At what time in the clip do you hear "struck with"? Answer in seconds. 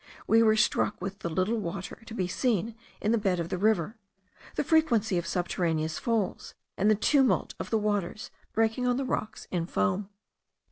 0.55-1.19